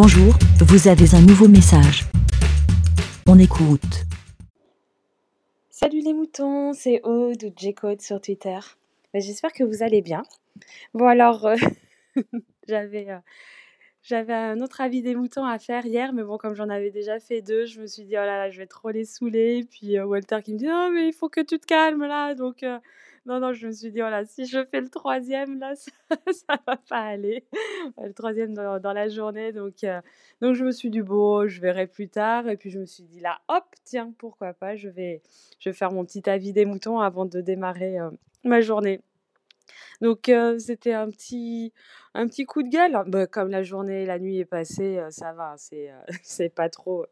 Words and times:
Bonjour, 0.00 0.32
vous 0.60 0.86
avez 0.86 1.12
un 1.16 1.20
nouveau 1.22 1.48
message. 1.48 2.04
On 3.26 3.36
écoute. 3.36 4.04
Salut 5.70 6.02
les 6.02 6.12
moutons, 6.12 6.72
c'est 6.72 7.00
Aude 7.02 7.42
ou 7.42 7.52
J-Code 7.56 8.00
sur 8.00 8.20
Twitter. 8.20 8.60
Ben, 9.12 9.20
J'espère 9.20 9.52
que 9.52 9.64
vous 9.64 9.82
allez 9.82 10.00
bien. 10.00 10.22
Bon 10.94 11.08
alors, 11.08 11.46
euh, 11.46 11.56
j'avais 12.68 13.10
euh, 13.10 13.18
j'avais 14.04 14.34
un 14.34 14.60
autre 14.60 14.80
avis 14.80 15.02
des 15.02 15.16
moutons 15.16 15.44
à 15.44 15.58
faire 15.58 15.84
hier, 15.84 16.12
mais 16.12 16.22
bon, 16.22 16.38
comme 16.38 16.54
j'en 16.54 16.68
avais 16.68 16.92
déjà 16.92 17.18
fait 17.18 17.42
deux, 17.42 17.66
je 17.66 17.80
me 17.80 17.88
suis 17.88 18.04
dit, 18.04 18.12
oh 18.12 18.24
là 18.24 18.38
là, 18.38 18.50
je 18.50 18.58
vais 18.58 18.68
trop 18.68 18.90
les 18.90 19.04
saouler. 19.04 19.66
Puis 19.68 19.98
euh, 19.98 20.06
Walter 20.06 20.38
qui 20.44 20.52
me 20.52 20.58
dit, 20.58 20.66
non, 20.66 20.92
mais 20.92 21.08
il 21.08 21.12
faut 21.12 21.28
que 21.28 21.40
tu 21.40 21.58
te 21.58 21.66
calmes 21.66 22.04
là. 22.04 22.36
Donc, 22.36 22.64
non, 23.28 23.40
non, 23.40 23.52
je 23.52 23.66
me 23.66 23.72
suis 23.72 23.90
dit, 23.92 24.00
oh 24.00 24.08
là, 24.08 24.24
si 24.24 24.46
je 24.46 24.64
fais 24.64 24.80
le 24.80 24.88
troisième, 24.88 25.58
là, 25.60 25.74
ça, 25.76 25.92
ça 26.32 26.58
va 26.66 26.76
pas 26.76 27.00
aller. 27.00 27.44
Le 27.98 28.14
troisième 28.14 28.54
dans, 28.54 28.80
dans 28.80 28.94
la 28.94 29.08
journée. 29.08 29.52
Donc, 29.52 29.84
euh, 29.84 30.00
donc, 30.40 30.54
je 30.54 30.64
me 30.64 30.72
suis 30.72 30.88
dit, 30.88 31.02
bon, 31.02 31.46
je 31.46 31.60
verrai 31.60 31.86
plus 31.86 32.08
tard. 32.08 32.48
Et 32.48 32.56
puis, 32.56 32.70
je 32.70 32.78
me 32.78 32.86
suis 32.86 33.02
dit, 33.04 33.20
là, 33.20 33.38
hop, 33.48 33.64
tiens, 33.84 34.14
pourquoi 34.16 34.54
pas, 34.54 34.76
je 34.76 34.88
vais, 34.88 35.20
je 35.58 35.68
vais 35.68 35.74
faire 35.74 35.92
mon 35.92 36.06
petit 36.06 36.28
avis 36.30 36.54
des 36.54 36.64
moutons 36.64 37.00
avant 37.00 37.26
de 37.26 37.42
démarrer 37.42 37.98
euh, 38.00 38.10
ma 38.44 38.62
journée. 38.62 39.02
Donc, 40.00 40.30
heu, 40.30 40.58
c'était 40.58 40.94
un 40.94 41.10
petit 41.10 41.74
un 42.14 42.26
petit 42.28 42.46
coup 42.46 42.62
de 42.62 42.70
gueule. 42.70 42.96
Bah, 43.08 43.26
comme 43.26 43.50
la 43.50 43.62
journée 43.62 44.04
et 44.04 44.06
la 44.06 44.18
nuit 44.18 44.38
est 44.38 44.46
passée, 44.46 45.00
ça 45.10 45.34
va, 45.34 45.54
c'est, 45.58 45.90
c'est 46.22 46.48
pas 46.48 46.70
trop 46.70 47.04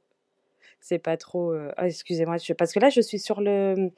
c'est 0.80 0.98
pas 0.98 1.16
trop, 1.16 1.52
ah 1.77 1.88
excusez-moi, 1.88 2.37
parce 2.57 2.73
que 2.73 2.79
là, 2.79 2.91
je 2.91 3.01
suis 3.01 3.19
sur 3.19 3.41
le, 3.41 3.91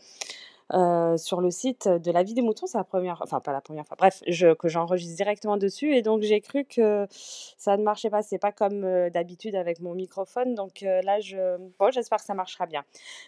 Heu, 0.75 1.17
sur 1.17 1.41
le 1.41 1.51
site 1.51 1.89
de 1.89 2.11
La 2.13 2.23
Vie 2.23 2.35
des 2.35 2.43
moutons, 2.43 2.67
c'est 2.67 2.77
la 2.79 2.85
première 2.85 3.21
enfin 3.23 3.41
pas 3.41 3.53
la 3.53 3.61
première 3.63 3.87
fois, 3.87 3.97
bref, 3.99 4.23
je 4.29 4.53
que 4.55 4.69
j'enregistre 4.69 5.17
directement 5.17 5.57
dessus 5.57 5.95
et 5.95 6.03
donc 6.03 6.23
j'ai 6.23 6.41
cru 6.43 6.65
que 6.65 7.07
ça 7.11 7.77
ne 7.79 7.83
marchait 7.83 8.11
pas. 8.11 8.23
C'est 8.23 8.39
pas 8.39 8.53
comme, 8.53 8.85
heu, 8.85 9.11
d'habitude 9.11 9.55
avec 9.57 9.81
mon 9.81 9.95
microphone 9.95 10.55
donc 10.55 10.83
heu, 10.83 11.01
là 11.03 11.21
je 11.21 11.57
bon 11.79 11.91
j'espère 11.91 12.19
que 12.19 12.25
ça 12.25 12.35
marchera 12.35 12.67
bien. 12.67 12.85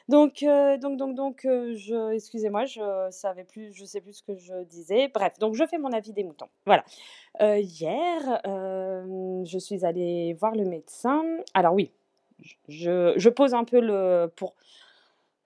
Donc 0.08 0.44
donc 0.80 0.96
donc 0.98 1.14
donc 1.14 1.40
je 1.44 2.12
excusez-moi, 2.14 2.66
je 2.66 3.08
savais 3.10 3.44
plus 3.44 3.72
je 3.74 3.84
sais 3.86 4.00
plus 4.02 4.14
ce 4.14 4.22
que 4.22 4.36
je 4.36 4.64
disais. 4.64 5.08
Bref, 5.08 5.38
donc 5.38 5.54
je 5.54 5.64
fais 5.66 5.78
mon 5.78 5.92
avis 5.92 6.12
des 6.12 6.24
moutons. 6.24 6.48
Voilà. 6.66 6.84
Hier, 7.40 8.40
je 9.44 9.58
suis 9.58 9.84
allée 9.86 10.34
voir 10.34 10.54
le 10.56 10.64
médecin. 10.64 11.22
Alors 11.54 11.74
oui, 11.74 11.92
je 12.68 13.14
je 13.16 13.28
pose 13.30 13.54
un 13.54 13.64
peu 13.64 13.80
le 13.80 14.32
pour 14.36 14.54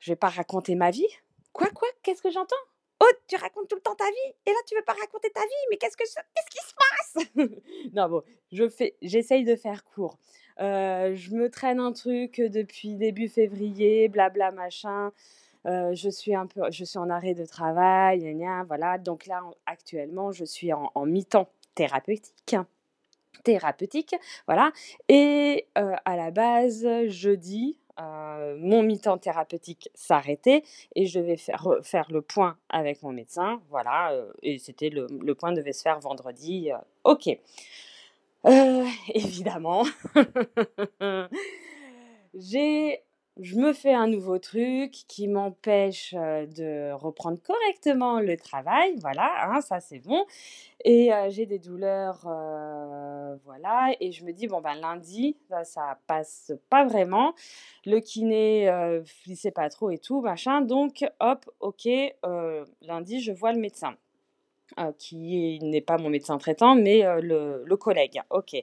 je 0.00 0.12
vais 0.12 0.16
pas 0.16 0.28
raconter 0.28 0.74
ma 0.74 0.90
vie, 0.90 1.06
Quoi, 1.54 1.70
quoi? 1.70 1.88
Qu'est-ce 2.02 2.20
que 2.20 2.30
j'entends? 2.30 2.56
Oh, 3.00 3.06
tu 3.28 3.36
racontes 3.36 3.68
tout 3.68 3.76
le 3.76 3.80
temps 3.82 3.94
ta 3.94 4.04
vie 4.06 4.34
et 4.46 4.50
là 4.50 4.56
tu 4.66 4.74
veux 4.74 4.82
pas 4.82 4.92
raconter 4.92 5.30
ta 5.30 5.40
vie, 5.40 5.66
mais 5.70 5.76
qu'est-ce 5.76 5.96
que 5.96 6.02
qu'est-ce 6.04 6.50
qui 6.50 6.66
se 6.66 6.74
passe? 6.74 7.50
Non 7.94 8.08
bon, 8.08 8.22
je 8.52 8.68
fais 8.68 8.96
j'essaye 9.02 9.44
de 9.44 9.56
faire 9.56 9.84
court. 9.84 10.18
Heu, 10.60 11.14
je 11.14 11.30
me 11.34 11.48
traîne 11.50 11.80
un 11.80 11.92
truc 11.92 12.40
depuis 12.40 12.96
début 12.96 13.28
février, 13.28 14.08
blabla 14.08 14.50
machin. 14.52 15.12
Heu, 15.66 15.94
je 15.94 16.10
suis 16.10 16.34
un 16.34 16.46
peu 16.46 16.62
je 16.70 16.84
suis 16.84 16.98
en 16.98 17.10
arrêt 17.10 17.34
de 17.34 17.44
travail, 17.46 18.20
gna 18.20 18.32
gna, 18.34 18.64
voilà. 18.64 18.98
Donc 18.98 19.26
là, 19.26 19.44
en 19.44 19.54
actuellement, 19.66 20.32
je 20.32 20.44
suis 20.44 20.72
en 20.72 20.90
en 20.94 21.06
mi-temps 21.06 21.48
thérapeutique 21.76 22.56
thérapeutique, 23.44 24.14
voilà 24.46 24.72
et 25.08 25.66
heu, 25.78 25.92
à 26.04 26.16
la 26.16 26.30
base, 26.30 26.86
jeudi, 27.08 27.78
heu, 28.00 28.56
mon 28.58 28.82
mi-temps 28.82 29.18
thérapeutique 29.18 29.90
s'arrêtait 29.94 30.62
et 30.94 31.06
je 31.06 31.18
devais 31.20 31.36
faire 31.36 31.66
faire 31.82 32.06
le 32.10 32.22
point 32.22 32.56
avec 32.68 33.02
mon 33.02 33.12
médecin, 33.12 33.60
voilà, 33.70 34.12
heu 34.14 34.32
et 34.42 34.58
c'était 34.58 34.90
le 34.90 35.06
le 35.10 35.34
point 35.34 35.52
devait 35.52 35.72
se 35.72 35.82
faire 35.82 36.00
vendredi, 36.00 36.70
heu, 36.72 36.76
OK. 37.04 37.38
Évidemment, 39.14 39.84
j'ai 42.34 43.03
je 43.40 43.56
me 43.56 43.72
fais 43.72 43.92
un 43.92 44.06
nouveau 44.06 44.38
truc 44.38 44.92
qui 45.08 45.26
m'empêche, 45.26 46.14
de 46.14 46.92
reprendre 46.92 47.38
correctement 47.42 48.20
le 48.20 48.36
travail, 48.36 48.94
voilà, 49.00 49.28
hein, 49.50 49.60
ça 49.60 49.80
c'est 49.80 49.98
bon 49.98 50.24
et 50.84 51.10
j'ai 51.30 51.46
des 51.46 51.58
douleurs, 51.60 52.20
voilà 53.44 53.92
et 54.00 54.12
je 54.12 54.24
me 54.24 54.32
dis: 54.32 54.48
«Bon, 54.48 54.60
ben, 54.60 54.74
lundi, 54.76 55.36
ça 55.48 55.64
ça 55.64 55.98
passe 56.08 56.52
pas 56.70 56.84
vraiment». 56.84 57.34
Le 57.86 58.00
kiné, 58.00 58.68
heu, 58.70 59.04
il 59.26 59.36
sait 59.36 59.52
pas 59.52 59.70
trop 59.70 59.90
et 59.90 59.98
tout 59.98 60.20
machin 60.22 60.62
donc 60.62 61.04
hop, 61.20 61.46
OK, 61.60 61.88
lundi, 62.82 63.20
je 63.22 63.32
vois 63.32 63.52
le 63.54 63.60
médecin, 63.60 63.96
qui 64.98 65.60
n'est 65.62 65.80
pas 65.82 65.98
mon 65.98 66.10
médecin 66.10 66.38
traitant 66.38 66.74
mais 66.76 67.02
le 67.22 67.64
le 67.66 67.76
collègue. 67.78 68.20
OK. 68.30 68.56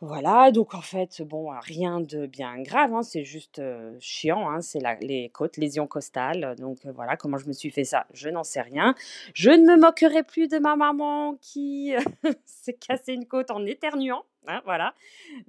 Voilà, 0.00 0.52
donc 0.52 0.74
en 0.74 0.80
fait, 0.80 1.22
bon, 1.22 1.50
rien 1.60 2.00
de 2.00 2.26
bien 2.26 2.62
grave, 2.62 2.94
hein, 2.94 3.02
c'est 3.02 3.24
juste, 3.24 3.60
chiant, 3.98 4.48
hein, 4.48 4.60
c'est 4.60 4.78
les 5.00 5.28
côtes, 5.30 5.56
lésions 5.56 5.88
costales, 5.88 6.54
donc 6.56 6.78
voilà, 6.86 7.16
comment 7.16 7.36
je 7.36 7.48
me 7.48 7.52
suis 7.52 7.70
fait 7.72 7.82
ça, 7.82 8.06
je 8.14 8.28
n'en 8.28 8.44
sais 8.44 8.60
rien. 8.60 8.94
Je 9.34 9.50
ne 9.50 9.66
me 9.66 9.76
moquerai 9.76 10.22
plus 10.22 10.46
de 10.46 10.58
ma 10.60 10.76
maman 10.76 11.36
qui 11.40 11.94
s'est 12.46 12.74
cassé 12.74 13.12
une 13.14 13.26
côte 13.26 13.50
en 13.50 13.66
éternuant, 13.66 14.24
hein, 14.46 14.60
voilà. 14.64 14.94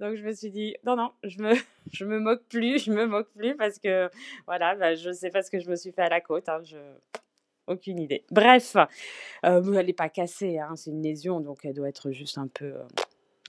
Donc 0.00 0.16
je 0.16 0.24
me 0.24 0.32
suis 0.32 0.50
dit: 0.50 0.74
«Non, 0.84 0.96
non, 0.96 1.12
je 1.22 1.40
me 1.40 1.54
je 1.92 2.04
me 2.04 2.18
moque 2.18 2.42
plus, 2.48 2.84
je 2.84 2.90
me 2.92 3.06
moque 3.06 3.30
plus» 3.36 3.54
parce 3.56 3.78
que 3.78 4.10
voilà, 4.46 4.74
bah, 4.74 4.96
je 4.96 5.12
sais 5.12 5.30
pas 5.30 5.42
ce 5.42 5.50
que 5.52 5.60
je 5.60 5.70
me 5.70 5.76
suis 5.76 5.92
fait 5.92 6.02
à 6.02 6.08
la 6.08 6.20
côte, 6.20 6.46
je 6.64 6.76
aucune 7.68 8.00
idée. 8.00 8.24
Bref, 8.32 8.74
heu, 9.46 9.74
elle 9.76 9.88
est 9.88 9.92
pas 9.92 10.08
cassée, 10.08 10.58
c'est 10.74 10.90
une 10.90 11.02
lésion 11.02 11.40
donc 11.40 11.64
elle 11.64 11.74
doit 11.74 11.88
être 11.88 12.10
juste 12.10 12.36
un 12.36 12.48
peu, 12.48 12.74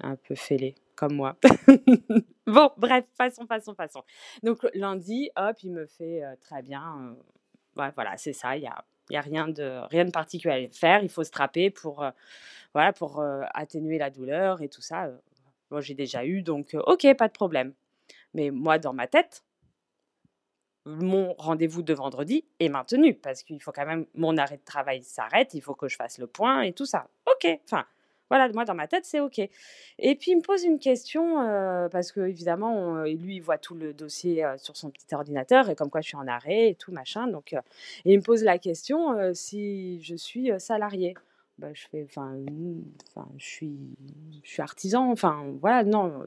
un 0.03 0.15
peu 0.15 0.35
fêlée 0.35 0.75
moi. 1.09 1.37
Bon, 2.47 2.71
bref, 2.75 3.05
passons, 3.17 3.45
passons, 3.45 3.75
passons. 3.75 4.03
Donc 4.43 4.67
lundi, 4.73 5.29
hop, 5.37 5.55
il 5.63 5.71
me 5.71 5.85
fait, 5.85 6.23
heu, 6.23 6.35
très 6.41 6.61
bien, 6.61 7.15
ouais, 7.77 7.91
voilà, 7.95 8.17
c'est 8.17 8.33
ça, 8.33 8.57
il 8.57 8.63
y 8.63 8.67
a 9.15 9.21
rien 9.21 9.47
de 9.47 9.79
rien 9.89 10.05
de 10.05 10.11
particulier 10.11 10.67
à 10.69 10.75
faire. 10.75 11.03
Il 11.03 11.09
faut 11.09 11.23
se 11.23 11.31
trapper 11.31 11.69
pour, 11.69 12.03
heu, 12.03 12.09
voilà, 12.73 12.93
pour, 12.93 13.23
atténuer 13.53 13.99
la 13.99 14.09
douleur 14.09 14.61
et 14.61 14.69
tout 14.69 14.81
ça, 14.81 15.09
moi 15.69 15.81
j'ai 15.81 15.93
déjà 15.93 16.25
eu 16.25 16.41
donc 16.41 16.75
OK, 16.87 17.07
pas 17.15 17.27
de 17.27 17.33
problème. 17.33 17.73
Mais 18.33 18.51
moi 18.51 18.79
dans 18.79 18.93
ma 18.93 19.07
tête 19.07 19.43
mon 20.85 21.33
rendez-vous 21.37 21.83
de 21.83 21.93
vendredi 21.93 22.45
est 22.59 22.69
maintenu 22.69 23.13
parce 23.13 23.43
qu'il 23.43 23.61
faut 23.61 23.71
quand 23.71 23.85
même 23.85 24.05
mon 24.15 24.37
arrêt 24.37 24.57
de 24.57 24.63
travail 24.63 25.03
s'arrête, 25.03 25.53
il 25.53 25.61
faut 25.61 25.75
que 25.75 25.87
je 25.87 25.95
fasse 25.95 26.17
le 26.17 26.27
point 26.27 26.61
et 26.61 26.73
tout 26.73 26.85
ça. 26.85 27.07
OK, 27.27 27.47
enfin 27.65 27.85
voilà, 28.31 28.47
moi 28.53 28.63
dans 28.65 28.73
ma 28.75 28.87
tête, 28.87 29.03
c'est 29.05 29.19
OK. 29.19 29.39
Et 29.39 30.15
puis 30.15 30.31
il 30.31 30.37
me 30.37 30.41
pose 30.41 30.63
une 30.63 30.79
question, 30.79 31.41
heu, 31.41 31.89
parce 31.91 32.13
qu'évidemment, 32.13 32.73
on 32.73 33.03
lui, 33.03 33.35
il 33.35 33.41
voit 33.41 33.57
tout 33.57 33.75
le 33.75 33.93
dossier, 33.93 34.45
heu, 34.45 34.53
sur 34.57 34.77
son 34.77 34.89
petit 34.89 35.13
ordinateur 35.13 35.69
et 35.69 35.75
comme 35.75 35.89
quoi 35.89 35.99
je 36.01 36.07
suis 36.07 36.17
en 36.17 36.27
arrêt 36.27 36.69
et 36.69 36.75
tout 36.75 36.93
machin 36.93 37.27
donc 37.27 37.53
et 37.53 37.57
il 38.13 38.17
me 38.17 38.23
pose 38.23 38.43
la 38.43 38.57
question, 38.57 39.33
si 39.33 40.01
je 40.01 40.15
suis, 40.15 40.49
heu, 40.51 40.59
salariée. 40.59 41.13
Bah, 41.57 41.67
je 41.73 41.83
fais: 41.91 42.03
«Enfin, 42.05 42.27
mmh, 42.31 42.81
je 43.37 43.45
suis 43.45 44.61
artisan, 44.61 45.11
enfin 45.11 45.45
voilà, 45.59 45.83
non, 45.83 46.23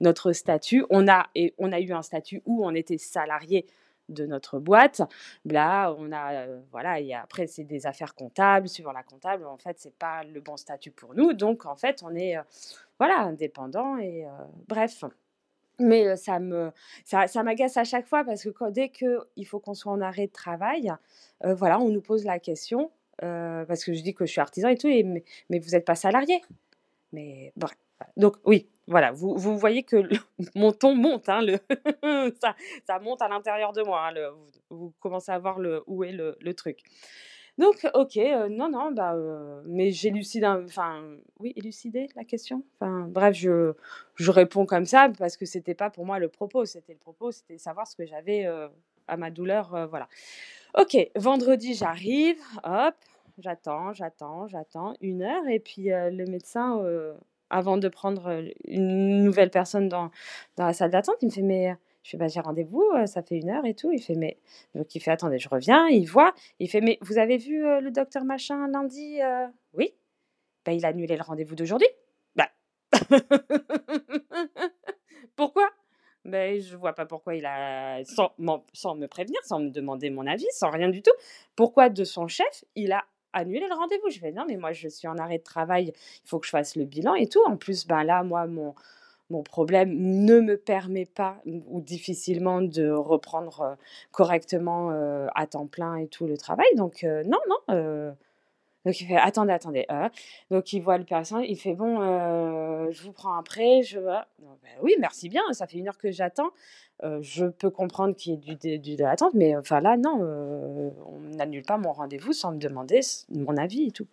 notre 0.00 0.32
statut» 0.32 0.84
on 0.90 1.08
a 1.08 1.26
et 1.34 1.54
on 1.58 1.72
a 1.72 1.80
eu 1.80 1.92
un 1.92 2.02
statut 2.02 2.42
où 2.46 2.64
on 2.64 2.74
était 2.74 2.98
salarié 2.98 3.66
de 4.08 4.26
notre 4.26 4.58
boîte. 4.60 5.02
Là, 5.44 5.94
on 5.98 6.12
a, 6.12 6.46
heu, 6.46 6.62
voilà 6.72 7.00
et 7.00 7.14
après 7.14 7.46
c'est 7.46 7.64
des 7.64 7.86
affaires 7.86 8.14
comptables, 8.14 8.68
suivant 8.68 8.92
la 8.92 9.02
comptable, 9.02 9.46
en 9.46 9.58
fait, 9.58 9.76
c'est 9.80 9.94
pas 9.98 10.24
le 10.24 10.40
bon 10.40 10.56
statut 10.56 10.90
pour 10.92 11.14
nous 11.14 11.32
donc 11.34 11.66
en 11.66 11.76
fait, 11.76 12.02
on 12.04 12.14
est, 12.14 12.36
heu, 12.38 12.42
voilà, 12.98 13.20
indépendant 13.20 13.98
et 13.98 14.24
heu, 14.26 14.30
bref. 14.68 15.04
Mais 15.80 16.16
ça 16.16 16.40
me 16.40 16.72
ça 17.04 17.26
ça 17.28 17.42
m'agace 17.44 17.76
à 17.78 17.84
chaque 17.84 18.06
fois 18.08 18.24
parce 18.24 18.44
que 18.44 18.50
quand 18.50 18.70
dès 18.70 18.90
qu'il 18.90 19.46
faut 19.46 19.60
qu'on 19.60 19.74
soit 19.74 19.92
en 19.92 20.00
arrêt 20.02 20.26
de 20.28 20.32
travail, 20.32 20.92
voilà, 21.44 21.80
on 21.80 21.90
nous 21.90 22.02
pose 22.02 22.24
la 22.26 22.38
question, 22.40 22.90
parce 23.20 23.84
que 23.84 23.94
je 23.94 24.02
dis 24.02 24.14
que 24.14 24.26
je 24.26 24.32
suis 24.32 24.40
artisan 24.42 24.68
et 24.70 24.78
tout 24.78 24.88
mais 24.88 25.24
mais 25.50 25.58
vous 25.60 25.74
êtes 25.76 25.84
pas 25.86 25.96
salarié? 25.96 26.42
Mais 27.12 27.52
bref. 27.56 27.76
Donc 28.16 28.36
oui, 28.44 28.68
voilà, 28.86 29.12
vous 29.12 29.36
vous 29.36 29.58
voyez 29.58 29.82
que 29.82 29.96
le 29.96 30.16
mon 30.54 30.72
ton 30.72 30.94
monte, 30.94 31.28
hein, 31.28 31.40
ça 32.86 32.98
monte 33.00 33.22
à 33.22 33.28
l'intérieur 33.28 33.72
de 33.72 33.82
moi, 33.82 34.08
hein, 34.08 34.14
vous 34.70 34.92
commencez 35.00 35.32
à 35.32 35.38
voir 35.38 35.58
le 35.58 35.82
où 35.86 36.04
est 36.04 36.12
le 36.12 36.54
truc. 36.54 36.80
Donc 37.58 37.88
OK, 37.94 38.16
heu, 38.18 38.48
non, 38.48 38.68
non, 38.68 38.92
bah, 38.92 39.14
heu, 39.16 39.62
mais 39.66 39.90
j'élucide 39.90 40.44
enfin, 40.44 41.02
oui, 41.40 41.52
élucider 41.56 42.08
la 42.14 42.24
question? 42.24 42.62
Bref, 42.80 43.34
je 43.34 43.72
je 44.16 44.30
réponds 44.30 44.66
comme 44.66 44.84
ça 44.84 45.10
parce 45.18 45.36
que 45.36 45.46
c'était 45.46 45.74
pas 45.74 45.88
pour 45.90 46.04
moi 46.04 46.18
le 46.18 46.28
propos, 46.28 46.66
c'était 46.66 46.92
le 46.92 46.98
propos, 46.98 47.32
c'était 47.32 47.58
savoir 47.58 47.86
ce 47.86 47.96
que 47.96 48.04
j'avais, 48.04 48.44
heu, 48.46 48.68
à 49.08 49.16
ma 49.16 49.30
douleur, 49.30 49.88
voilà. 49.88 50.08
OK, 50.78 50.96
vendredi, 51.16 51.74
j'arrive, 51.74 52.38
hop, 52.64 52.94
j'attends, 53.38 53.92
j'attends, 53.94 54.46
j'attends 54.48 54.94
une 55.00 55.22
heure 55.22 55.46
et 55.48 55.60
puis, 55.60 55.84
le 55.88 56.24
médecin, 56.26 56.82
avant 57.50 57.76
de 57.78 57.88
prendre, 57.88 58.28
heu, 58.30 58.50
une 58.66 59.22
nouvelle 59.24 59.50
personne 59.50 59.88
dans 59.88 60.10
dans 60.56 60.66
la 60.66 60.72
salle 60.72 60.90
d'attente, 60.90 61.16
il 61.22 61.26
me 61.26 61.30
fait: 61.32 61.42
«Mais» 61.42 61.70
heu, 61.72 61.76
je 62.02 62.10
fais: 62.10 62.16
«Bah, 62.18 62.28
j'ai 62.28 62.40
rendez-vous, 62.40 62.82
heu, 62.96 63.06
ça 63.06 63.22
fait 63.22 63.36
une 63.38 63.50
heure 63.50 63.64
et 63.66 63.74
tout». 63.74 63.90
Il 63.92 64.00
fait: 64.02 64.14
«Mais» 64.14 64.38
donc 64.74 64.94
il 64.94 65.00
fait: 65.00 65.10
«Attendez, 65.12 65.38
je 65.38 65.48
reviens». 65.48 65.86
Il 65.88 66.06
voit, 66.06 66.32
il 66.60 66.68
fait: 66.70 66.80
«Mais 66.80 66.98
vous 67.02 67.18
avez 67.18 67.36
vu, 67.38 67.62
le 67.62 67.90
docteur 67.90 68.24
machin 68.24 68.68
lundi?» 68.68 69.18
«Oui». 69.74 69.94
«Bah, 70.66 70.72
il 70.72 70.84
a 70.86 70.88
annulé 70.90 71.16
le 71.16 71.22
rendez-vous 71.22 71.54
d'aujourd'hui». 71.56 71.88
Bah 72.36 72.48
ben, 76.24 76.60
je 76.60 76.76
vois 76.76 76.92
pas 76.94 77.06
pourquoi 77.06 77.34
il 77.36 77.46
a, 77.46 78.02
sans, 78.04 78.32
sans 78.72 78.94
me 78.96 79.06
prévenir, 79.06 79.40
sans 79.44 79.60
me 79.60 79.70
demander 79.70 80.10
mon 80.10 80.26
avis, 80.26 80.46
sans 80.52 80.70
rien 80.70 80.88
du 80.88 81.02
tout, 81.02 81.12
pourquoi 81.54 81.88
de 81.88 82.04
son 82.04 82.26
chef, 82.28 82.64
il 82.74 82.92
a 82.92 83.04
annulé 83.36 83.66
le 83.68 83.74
rendez-vous. 83.74 84.10
Je 84.10 84.18
fais 84.18 84.32
non, 84.32 84.44
mais 84.48 84.56
moi 84.56 84.72
je 84.72 84.88
suis 84.88 85.08
en 85.08 85.18
arrêt 85.18 85.38
de 85.38 85.44
travail, 85.44 85.92
il 86.24 86.28
faut 86.28 86.38
que 86.38 86.46
je 86.46 86.50
fasse 86.50 86.76
le 86.76 86.84
bilan 86.84 87.14
et 87.14 87.26
tout. 87.28 87.42
En 87.46 87.56
plus, 87.56 87.86
ben 87.86 88.02
là, 88.02 88.22
moi, 88.22 88.46
mon, 88.46 88.74
mon 89.30 89.42
problème 89.42 89.92
ne 89.94 90.40
me 90.40 90.56
permet 90.56 91.06
pas 91.06 91.40
ou 91.46 91.80
difficilement 91.80 92.62
de 92.62 92.90
reprendre 92.90 93.76
correctement 94.12 94.90
à 95.34 95.46
temps 95.46 95.66
plein 95.66 95.96
et 95.96 96.06
tout 96.06 96.26
le 96.26 96.36
travail. 96.36 96.66
Donc 96.76 97.02
non, 97.02 97.38
non. 97.48 98.14
donc 98.84 99.00
il 99.00 99.06
fait 99.06 99.16
attendez, 99.16 99.52
attendez. 99.52 99.84
Hein». 99.88 100.10
donc 100.50 100.72
il 100.72 100.80
voit 100.80 100.98
le 100.98 101.04
personne, 101.04 101.42
il 101.42 101.56
fait 101.58 101.74
bon, 101.74 101.98
je 102.90 103.02
vous 103.02 103.12
prends 103.12 103.36
après. 103.36 103.82
Je 103.82 103.98
ben 103.98 104.22
oui, 104.82 104.94
merci 105.00 105.28
bien. 105.28 105.42
Ça 105.52 105.66
fait 105.66 105.78
une 105.78 105.88
heure 105.88 105.98
que 105.98 106.12
j'attends. 106.12 106.50
je 107.02 107.46
peux 107.46 107.70
comprendre 107.70 108.14
qu'il 108.14 108.34
y 108.44 108.52
ait 108.52 108.78
du, 108.78 108.96
de 108.96 109.02
l'attente, 109.02 109.34
mais 109.34 109.56
enfin 109.56 109.80
là 109.80 109.96
non, 109.96 110.20
on 110.20 111.25
n'annule 111.36 111.62
pas 111.62 111.78
mon 111.78 111.92
rendez-vous 111.92 112.32
sans 112.32 112.52
me 112.52 112.58
demander 112.58 113.00
mon 113.30 113.56
avis 113.56 113.88
et 113.88 113.90
tout. 113.90 114.06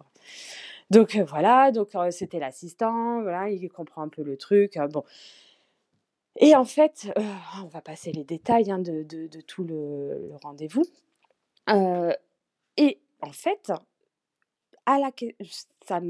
Donc 0.90 1.18
voilà, 1.28 1.72
donc 1.72 1.90
c'était 2.12 2.40
l'assistant, 2.40 3.22
voilà, 3.22 3.50
il 3.50 3.68
comprend 3.70 4.04
un 4.04 4.10
peu 4.10 4.24
le 4.24 4.38
truc. 4.38 4.78
bon. 4.92 5.04
Et 6.38 6.56
en 6.56 6.66
fait, 6.66 7.12
on 7.64 7.68
va 7.68 7.82
passer 7.82 8.12
les 8.12 8.24
détails 8.24 8.72
hein, 8.72 8.80
de, 8.80 9.04
de, 9.04 9.42
tout 9.42 9.64
le, 9.64 10.32
rendez-vous. 10.42 10.86
et 11.68 13.00
en 13.22 13.32
fait, 13.32 13.72
à 14.86 15.00
la, 15.00 15.12
ça, 15.86 16.02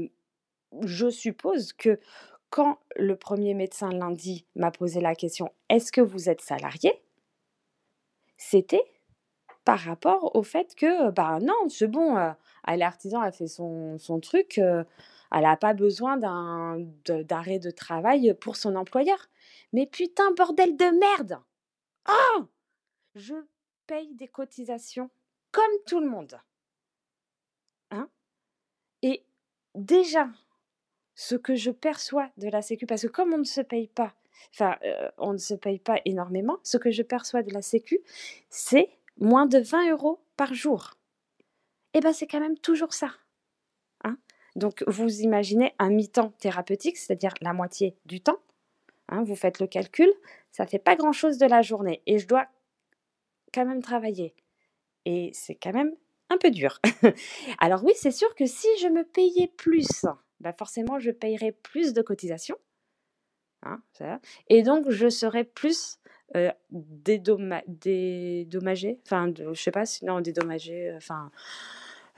je 0.82 1.10
suppose 1.10 1.72
que 1.72 2.00
quand 2.50 2.78
le 2.96 3.16
premier 3.16 3.54
médecin 3.54 3.90
lundi 3.90 4.46
m'a 4.54 4.70
posé 4.70 5.00
la 5.00 5.14
question 5.14 5.52
Est-ce 5.68 5.92
que 5.92 6.00
vous 6.00 6.28
êtes 6.28 6.40
salarié? 6.40 6.92
C'était 8.36 8.84
par 9.64 9.78
rapport 9.80 10.36
au 10.36 10.42
fait 10.42 10.74
que, 10.74 11.10
bah 11.10 11.38
non, 11.40 11.68
c'est 11.68 11.86
bon, 11.86 12.16
elle 12.66 12.80
est 12.80 12.84
artisan, 12.84 13.22
elle 13.22 13.32
fait 13.32 13.46
son, 13.46 13.98
son 13.98 14.20
truc, 14.20 14.58
elle 15.34 15.42
n'a 15.42 15.56
pas 15.56 15.74
besoin 15.74 16.16
d'un, 16.16 16.78
d'arrêt 17.06 17.58
de 17.58 17.70
travail 17.70 18.34
pour 18.40 18.56
son 18.56 18.76
employeur. 18.76 19.28
Mais 19.72 19.86
putain, 19.86 20.30
bordel 20.32 20.76
de 20.76 20.98
merde 20.98 21.40
Ah 22.04 22.46
Je 23.14 23.34
paye 23.86 24.14
des 24.14 24.28
cotisations 24.28 25.10
comme 25.50 25.64
tout 25.86 26.00
le 26.00 26.08
monde. 26.08 26.38
Hein? 27.90 28.08
Et 29.02 29.24
déjà, 29.74 30.28
ce 31.14 31.34
que 31.34 31.54
je 31.54 31.70
perçois 31.70 32.30
de 32.36 32.48
la 32.48 32.62
Sécu, 32.62 32.86
parce 32.86 33.02
que 33.02 33.08
comme 33.08 33.32
on 33.34 33.38
ne 33.38 33.44
se 33.44 33.60
paye 33.60 33.88
pas, 33.88 34.14
enfin, 34.52 34.76
on 35.18 35.32
ne 35.32 35.38
se 35.38 35.54
paye 35.54 35.78
pas 35.78 36.00
énormément, 36.04 36.58
ce 36.62 36.76
que 36.76 36.90
je 36.90 37.02
perçois 37.02 37.42
de 37.42 37.52
la 37.52 37.62
Sécu, 37.62 38.00
c'est 38.50 38.90
moins 39.18 39.46
de 39.46 39.58
20 39.58 39.90
euros 39.90 40.24
par 40.36 40.54
jour. 40.54 40.94
Eh 41.94 42.00
bien, 42.00 42.12
c'est 42.12 42.26
quand 42.26 42.40
même 42.40 42.58
toujours 42.58 42.92
ça. 42.92 43.12
Hein 44.02 44.16
Donc, 44.56 44.84
vous 44.86 45.20
imaginez 45.20 45.74
un 45.78 45.90
mi-temps 45.90 46.30
thérapeutique, 46.40 46.96
c'est-à-dire 46.96 47.34
la 47.40 47.52
moitié 47.52 47.96
du 48.04 48.20
temps. 48.20 48.40
Hein, 49.08 49.22
vous 49.22 49.36
faites 49.36 49.60
le 49.60 49.66
calcul, 49.66 50.12
ça 50.50 50.66
fait 50.66 50.78
pas 50.78 50.96
grand-chose 50.96 51.38
de 51.38 51.46
la 51.46 51.62
journée. 51.62 52.02
Et 52.06 52.18
je 52.18 52.26
dois 52.26 52.46
quand 53.52 53.64
même 53.64 53.82
travailler. 53.82 54.34
Et 55.04 55.30
c'est 55.34 55.54
quand 55.54 55.72
même 55.72 55.94
un 56.30 56.38
peu 56.38 56.50
dur. 56.50 56.80
Alors 57.58 57.84
oui, 57.84 57.92
c'est 57.96 58.10
sûr 58.10 58.34
que 58.34 58.46
si 58.46 58.66
je 58.80 58.88
me 58.88 59.04
payais 59.04 59.48
plus, 59.48 60.06
bah 60.40 60.52
forcément, 60.52 60.98
je 60.98 61.10
payerais 61.10 61.52
plus 61.52 61.92
de 61.92 62.02
cotisations. 62.02 62.58
Hein, 63.62 63.80
et 64.48 64.62
donc, 64.62 64.90
je 64.90 65.08
serais 65.08 65.44
plus 65.44 65.98
euh, 66.36 66.50
dédommagé, 66.70 68.98
enfin, 69.06 69.32
je 69.36 69.60
sais 69.60 69.70
pas, 69.70 69.86
sinon 69.86 70.20
dédommagé, 70.20 70.92
enfin, 70.96 71.30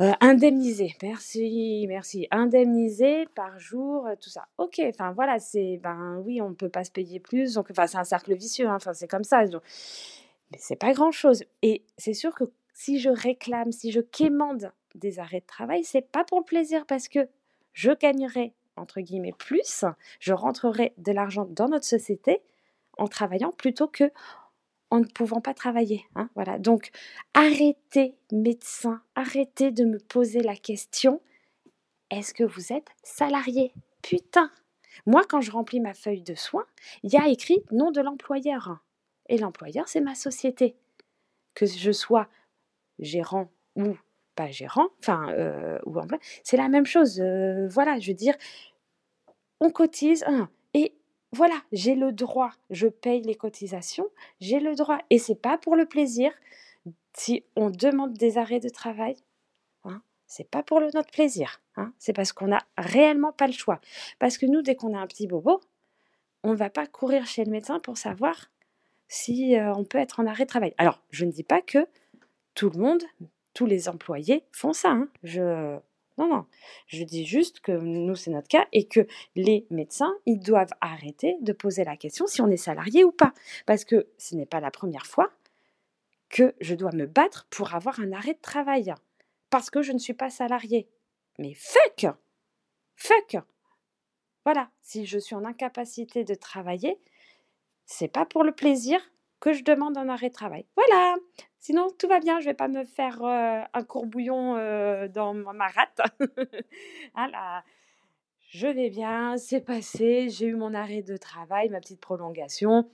euh, 0.00 0.12
indemnisé. 0.20 0.94
Merci, 1.02 1.86
merci. 1.88 2.26
Indemnisé 2.30 3.26
par 3.34 3.58
jour, 3.58 4.06
euh, 4.06 4.14
tout 4.20 4.30
ça. 4.30 4.48
Ok, 4.58 4.80
enfin 4.88 5.12
voilà, 5.12 5.38
c'est, 5.38 5.78
ben 5.82 6.20
oui, 6.24 6.40
on 6.40 6.50
ne 6.50 6.54
peut 6.54 6.68
pas 6.68 6.84
se 6.84 6.90
payer 6.90 7.20
plus, 7.20 7.54
donc, 7.54 7.70
enfin, 7.70 7.86
c'est 7.86 7.98
un 7.98 8.04
cercle 8.04 8.34
vicieux, 8.34 8.68
hein, 8.68 8.76
enfin, 8.76 8.94
c'est 8.94 9.08
comme 9.08 9.24
ça. 9.24 9.46
Donc, 9.46 9.62
mais 10.52 10.58
c'est 10.60 10.76
pas 10.76 10.92
grand 10.92 11.12
chose. 11.12 11.44
Et 11.62 11.82
c'est 11.98 12.14
sûr 12.14 12.34
que 12.34 12.44
si 12.72 13.00
je 13.00 13.10
réclame, 13.10 13.72
si 13.72 13.90
je 13.90 14.00
quémande 14.00 14.70
des 14.94 15.18
arrêts 15.18 15.40
de 15.40 15.46
travail, 15.46 15.84
c'est 15.84 16.02
pas 16.02 16.24
pour 16.24 16.40
le 16.40 16.44
plaisir 16.44 16.86
parce 16.86 17.08
que 17.08 17.28
je 17.72 17.90
gagnerai 17.92 18.54
entre 18.76 19.00
guillemets 19.00 19.32
plus, 19.32 19.84
je 20.20 20.32
rentrerai 20.32 20.92
de 20.98 21.12
l'argent 21.12 21.46
dans 21.50 21.68
notre 21.68 21.86
société 21.86 22.42
en 22.96 23.08
travaillant 23.08 23.50
plutôt 23.50 23.88
que 23.88 24.10
en 24.90 25.00
ne 25.00 25.06
pouvant 25.06 25.40
pas 25.40 25.54
travailler. 25.54 26.04
Hein, 26.14 26.30
voilà. 26.36 26.58
Donc, 26.58 26.90
arrêtez, 27.34 28.14
médecin, 28.30 29.02
arrêtez 29.16 29.72
de 29.72 29.84
me 29.84 29.98
poser 29.98 30.40
la 30.40 30.56
question 30.56 31.20
est-ce 32.10 32.34
que 32.34 32.44
vous 32.44 32.72
êtes 32.72 32.88
salarié? 33.02 33.72
Putain 34.02 34.50
Moi, 35.06 35.22
quand 35.28 35.40
je 35.40 35.50
remplis 35.50 35.80
ma 35.80 35.94
feuille 35.94 36.22
de 36.22 36.34
soins, 36.34 36.66
il 37.02 37.12
y 37.12 37.16
a 37.16 37.28
écrit 37.28 37.64
nom 37.72 37.90
de 37.90 38.00
l'employeur. 38.00 38.78
Et 39.28 39.38
l'employeur, 39.38 39.88
c'est 39.88 40.00
ma 40.00 40.14
société. 40.14 40.76
Que 41.54 41.66
je 41.66 41.90
sois 41.90 42.28
gérant 43.00 43.50
ou 43.74 43.96
pas 44.36 44.50
gérant, 44.50 44.88
enfin, 45.00 45.30
euh, 45.30 45.78
ou 45.86 45.98
en 45.98 46.06
c'est 46.44 46.58
la 46.58 46.68
même 46.68 46.86
chose. 46.86 47.20
Euh, 47.20 47.66
voilà, 47.68 47.98
je 47.98 48.08
veux 48.08 48.16
dire, 48.16 48.34
on 49.60 49.70
cotise. 49.70 50.24
Voilà, 51.32 51.62
j'ai 51.72 51.94
le 51.94 52.12
droit, 52.12 52.52
je 52.70 52.88
paye 52.88 53.22
les 53.22 53.34
cotisations, 53.34 54.08
j'ai 54.40 54.60
le 54.60 54.74
droit. 54.74 54.98
Et 55.10 55.18
c'est 55.18 55.40
pas 55.40 55.58
pour 55.58 55.76
le 55.76 55.86
plaisir. 55.86 56.32
Si 57.14 57.44
on 57.56 57.70
demande 57.70 58.14
des 58.14 58.38
arrêts 58.38 58.60
de 58.60 58.68
travail, 58.68 59.16
hein, 59.84 60.02
c'est 60.26 60.48
pas 60.48 60.62
pour 60.62 60.80
le, 60.80 60.90
notre 60.94 61.10
plaisir. 61.10 61.60
Hein, 61.76 61.92
c'est 61.98 62.12
parce 62.12 62.32
qu'on 62.32 62.48
n'a 62.48 62.62
réellement 62.78 63.32
pas 63.32 63.46
le 63.46 63.52
choix. 63.52 63.80
Parce 64.18 64.38
que 64.38 64.46
nous, 64.46 64.62
dès 64.62 64.76
qu'on 64.76 64.94
a 64.94 65.00
un 65.00 65.06
petit 65.06 65.26
bobo, 65.26 65.60
on 66.42 66.52
ne 66.52 66.56
va 66.56 66.70
pas 66.70 66.86
courir 66.86 67.26
chez 67.26 67.44
le 67.44 67.50
médecin 67.50 67.80
pour 67.80 67.98
savoir 67.98 68.50
si 69.08 69.56
euh, 69.56 69.72
on 69.74 69.84
peut 69.84 69.98
être 69.98 70.20
en 70.20 70.26
arrêt 70.26 70.44
de 70.44 70.48
travail. 70.48 70.74
Alors, 70.78 71.02
je 71.10 71.24
ne 71.24 71.32
dis 71.32 71.42
pas 71.42 71.60
que 71.60 71.86
tout 72.54 72.70
le 72.70 72.78
monde, 72.78 73.02
tous 73.52 73.66
les 73.66 73.88
employés 73.88 74.44
font 74.52 74.72
ça. 74.72 74.90
Hein. 74.90 75.08
Je, 75.22 75.78
non, 76.18 76.28
non. 76.28 76.46
Je 76.86 77.04
dis 77.04 77.26
juste 77.26 77.60
que 77.60 77.72
nous, 77.72 78.14
c'est 78.14 78.30
notre 78.30 78.48
cas 78.48 78.66
et 78.72 78.88
que 78.88 79.06
les 79.34 79.66
médecins, 79.70 80.14
ils 80.24 80.40
doivent 80.40 80.72
arrêter 80.80 81.36
de 81.40 81.52
poser 81.52 81.84
la 81.84 81.96
question 81.96 82.26
si 82.26 82.40
on 82.40 82.48
est 82.48 82.56
salarié 82.56 83.04
ou 83.04 83.12
pas. 83.12 83.34
Parce 83.66 83.84
que 83.84 84.08
ce 84.16 84.34
n'est 84.34 84.46
pas 84.46 84.60
la 84.60 84.70
première 84.70 85.06
fois 85.06 85.30
que 86.28 86.54
je 86.60 86.74
dois 86.74 86.92
me 86.92 87.06
battre 87.06 87.46
pour 87.50 87.74
avoir 87.74 88.00
un 88.00 88.12
arrêt 88.12 88.34
de 88.34 88.40
travail. 88.40 88.94
Parce 89.50 89.70
que 89.70 89.82
je 89.82 89.92
ne 89.92 89.98
suis 89.98 90.14
pas 90.14 90.30
salarié. 90.30 90.88
Mais 91.38 91.54
fuck 91.54 92.06
Fuck 92.96 93.36
Voilà, 94.44 94.70
si 94.80 95.04
je 95.04 95.18
suis 95.18 95.34
en 95.34 95.44
incapacité 95.44 96.24
de 96.24 96.34
travailler, 96.34 96.98
c'est 97.84 98.08
pas 98.08 98.24
pour 98.24 98.42
le 98.42 98.52
plaisir 98.52 99.00
que 99.38 99.52
je 99.52 99.62
demande 99.62 99.98
un 99.98 100.08
arrêt 100.08 100.30
de 100.30 100.34
travail. 100.34 100.64
Voilà 100.76 101.16
Sinon, 101.66 101.88
tout 101.98 102.06
va 102.06 102.20
bien, 102.20 102.38
je 102.38 102.44
ne 102.44 102.50
vais 102.50 102.54
pas 102.54 102.68
me 102.68 102.84
faire 102.84 103.24
euh, 103.24 103.60
un 103.74 103.82
courbouillon 103.82 104.54
euh, 104.56 105.08
dans 105.08 105.34
ma 105.34 105.66
rate. 105.66 106.00
voilà. 107.16 107.64
Je 108.50 108.68
vais 108.68 108.88
bien, 108.88 109.36
c'est 109.36 109.62
passé, 109.62 110.28
j'ai 110.28 110.46
eu 110.46 110.54
mon 110.54 110.74
arrêt 110.74 111.02
de 111.02 111.16
travail, 111.16 111.68
ma 111.70 111.80
petite 111.80 112.00
prolongation 112.00 112.88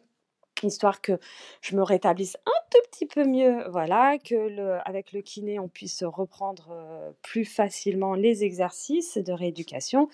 histoire 0.63 1.01
que 1.01 1.19
je 1.61 1.77
me 1.77 1.83
rétablisse 1.83 2.37
un 2.47 2.61
tout 2.71 2.79
petit 2.91 3.07
peu 3.07 3.25
mieux, 3.25 3.69
voilà, 3.69 4.19
que 4.19 4.79
avec 4.85 5.13
le 5.13 5.21
kiné, 5.21 5.59
on 5.59 5.69
puisse 5.69 6.03
reprendre 6.05 7.15
plus 7.23 7.45
facilement 7.45 8.15
les 8.15 8.45
exercices 8.45 9.19
de 9.19 9.33
rééducation. 9.33 10.09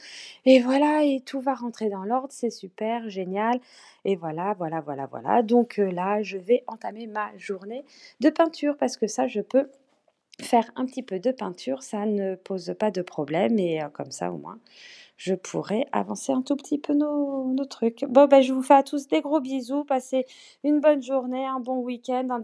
Et 0.45 0.61
voilà, 0.61 1.05
et 1.05 1.21
tout 1.21 1.41
va 1.41 1.55
rentrer 1.55 1.89
dans 1.89 2.05
l'ordre, 2.05 2.33
c'est 2.33 2.51
super, 2.51 3.09
génial. 3.09 3.61
Et 4.05 4.17
voilà, 4.17 4.55
voilà, 4.59 4.81
voilà, 4.81 5.07
voilà. 5.07 5.43
Donc 5.43 5.77
là, 5.79 6.23
je 6.23 6.39
vais 6.39 6.65
entamer 6.67 7.07
ma 7.07 7.31
journée 7.37 7.85
de 8.21 8.31
peinture 8.31 8.77
parce 8.77 8.97
que 8.97 9.07
ça, 9.07 9.27
je 9.27 9.41
peux 9.41 9.71
faire 10.41 10.71
un 10.77 10.87
petit 10.87 11.03
peu 11.03 11.19
de 11.19 11.33
peinture, 11.33 11.83
ça 11.83 12.07
ne 12.07 12.37
pose 12.37 12.75
pas 12.79 12.91
de 12.91 13.03
problème 13.03 13.59
et 13.59 13.81
comme 13.93 14.11
ça 14.11 14.33
au 14.33 14.39
moins 14.39 14.59
je 15.19 15.35
pourrais 15.35 15.85
avancer 15.91 16.33
un 16.33 16.43
tout 16.43 16.55
petit 16.57 16.79
peu 16.79 16.95
nos, 16.95 17.55
trucs. 17.69 18.05
Bon, 18.09 18.27
ben, 18.27 18.41
je 18.41 18.53
vous 18.53 18.63
fais 18.63 18.75
à 18.75 18.83
tous 18.85 19.09
des 19.09 19.21
gros 19.21 19.41
bisous. 19.41 19.85
Passez 19.85 20.25
une 20.63 20.81
bonne 20.81 21.03
journée, 21.03 21.45
un 21.45 21.59
bon 21.59 21.81
week-end, 21.81 22.41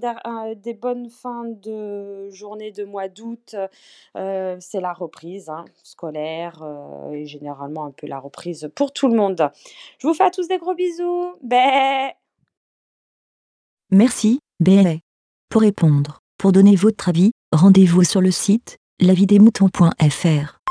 des 0.56 0.74
bonnes 0.74 1.08
fins 1.08 1.44
de 1.44 2.28
journée 2.30 2.72
de 2.72 2.84
mois 2.84 3.08
d'août. 3.08 3.54
Euh, 4.16 4.56
c'est 4.58 4.80
la 4.80 4.92
reprise 4.92 5.48
hein, 5.48 5.64
scolaire 5.84 6.62
euh, 6.62 7.12
et 7.12 7.26
généralement 7.26 7.84
un 7.84 7.92
peu 7.92 8.08
la 8.08 8.18
reprise 8.18 8.68
pour 8.74 8.92
tout 8.92 9.06
le 9.06 9.14
monde. 9.14 9.50
Je 9.98 10.08
vous 10.08 10.14
fais 10.14 10.24
à 10.24 10.30
tous 10.30 10.48
des 10.48 10.58
gros 10.58 10.74
bisous. 10.74 11.36
Bé 11.42 12.10
Merci, 13.90 14.40
Bé. 14.58 15.00
Pour 15.48 15.60
répondre, 15.60 16.18
pour 16.38 16.50
donner 16.50 16.74
votre 16.74 17.08
avis, 17.08 17.30
rendez-vous 17.52 18.02
sur 18.02 18.20
le 18.20 18.32
site 18.32 18.78
lavidemouton.fr. 19.00 20.63